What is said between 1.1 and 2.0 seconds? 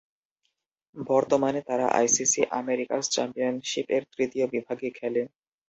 বর্তমানে তারা